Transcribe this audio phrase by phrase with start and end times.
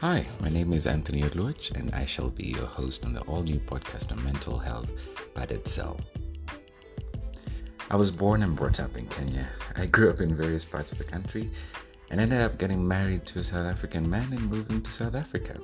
[0.00, 3.42] Hi, my name is Anthony Oluoch, and I shall be your host on the all
[3.42, 4.88] new podcast on mental health,
[5.34, 5.98] Padded Cell.
[7.90, 9.48] I was born and brought up in Kenya.
[9.74, 11.50] I grew up in various parts of the country
[12.10, 15.58] and ended up getting married to a South African man and moving to South Africa.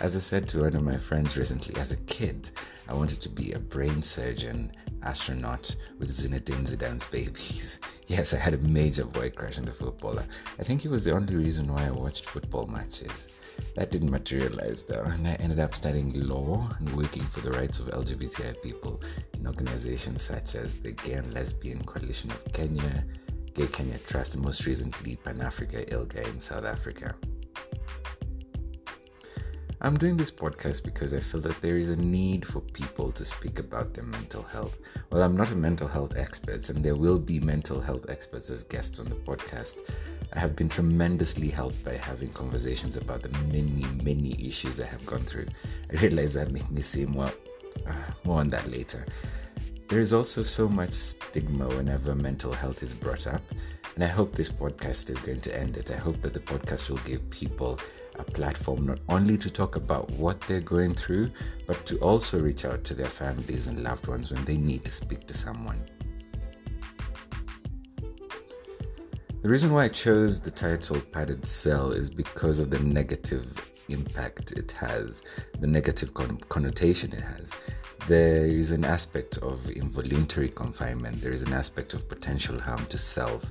[0.00, 2.52] As I said to one of my friends recently, as a kid,
[2.88, 4.72] I wanted to be a brain surgeon,
[5.02, 7.78] astronaut with Zinedine Zidane's babies.
[8.10, 10.24] Yes, I had a major boy crush on the footballer.
[10.58, 13.28] I think he was the only reason why I watched football matches.
[13.76, 17.78] That didn't materialize though, and I ended up studying law and working for the rights
[17.78, 19.00] of LGBTI people
[19.34, 23.04] in organizations such as the Gay and Lesbian Coalition of Kenya,
[23.54, 27.14] Gay Kenya Trust, and most recently Pan Africa ILGA in South Africa.
[29.82, 33.24] I'm doing this podcast because I feel that there is a need for people to
[33.24, 34.76] speak about their mental health.
[35.10, 38.62] Well, I'm not a mental health expert, and there will be mental health experts as
[38.62, 39.78] guests on the podcast.
[40.34, 45.06] I have been tremendously helped by having conversations about the many, many issues I have
[45.06, 45.46] gone through.
[45.90, 47.32] I realize that makes me seem, well,
[47.86, 47.92] uh,
[48.24, 49.06] more on that later.
[49.88, 53.40] There is also so much stigma whenever mental health is brought up,
[53.94, 55.90] and I hope this podcast is going to end it.
[55.90, 57.80] I hope that the podcast will give people
[58.20, 61.30] a platform not only to talk about what they're going through,
[61.66, 64.92] but to also reach out to their families and loved ones when they need to
[64.92, 65.84] speak to someone.
[69.42, 74.52] The reason why I chose the title Padded Cell is because of the negative impact
[74.52, 75.22] it has,
[75.58, 77.50] the negative con- connotation it has.
[78.06, 82.98] There is an aspect of involuntary confinement, there is an aspect of potential harm to
[82.98, 83.50] self.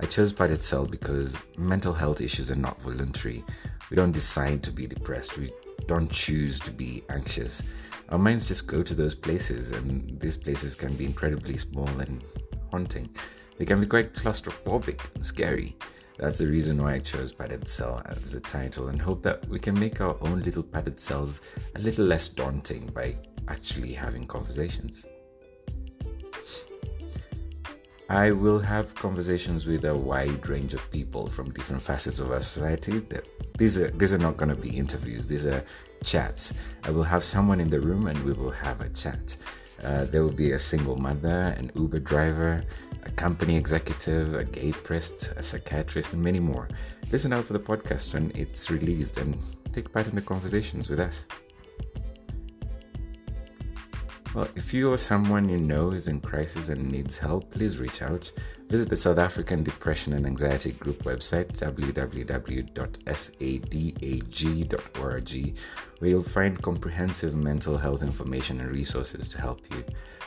[0.00, 3.44] I chose Padded Cell because mental health issues are not voluntary.
[3.94, 5.38] We don't decide to be depressed.
[5.38, 5.52] We
[5.86, 7.62] don't choose to be anxious.
[8.08, 12.24] Our minds just go to those places, and these places can be incredibly small and
[12.72, 13.14] haunting.
[13.56, 15.76] They can be quite claustrophobic and scary.
[16.18, 19.60] That's the reason why I chose Padded Cell as the title and hope that we
[19.60, 21.40] can make our own little padded cells
[21.76, 23.16] a little less daunting by
[23.46, 25.06] actually having conversations.
[28.10, 32.42] I will have conversations with a wide range of people from different facets of our
[32.42, 33.02] society.
[33.56, 35.26] These are these are not going to be interviews.
[35.26, 35.64] These are
[36.04, 36.52] chats.
[36.82, 39.36] I will have someone in the room and we will have a chat.
[39.82, 42.62] Uh, there will be a single mother, an Uber driver,
[43.04, 46.68] a company executive, a gay priest, a psychiatrist, and many more.
[47.10, 49.38] Listen out for the podcast when it's released and
[49.72, 51.24] take part in the conversations with us.
[54.34, 58.02] Well, if you or someone you know is in crisis and needs help, please reach
[58.02, 58.32] out.
[58.68, 62.74] Visit the South African Depression and Anxiety Group website, www.sadag.org,
[65.98, 69.84] where you'll find comprehensive mental health information and resources to help you,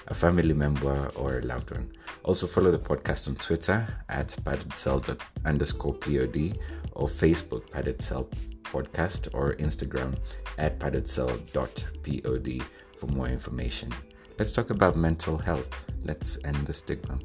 [0.08, 1.92] a family member, or a loved one.
[2.24, 6.58] Also, follow the podcast on Twitter at paddedcell underscore pod
[6.94, 8.30] or Facebook padded cell
[8.64, 10.18] podcast or Instagram
[10.58, 12.64] at paddedcell.pod
[12.98, 13.92] for more information.
[14.38, 15.68] Let's talk about mental health.
[16.04, 17.20] Let's end the stigma.